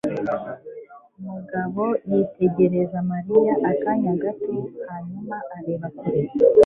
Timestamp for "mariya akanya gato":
3.11-4.55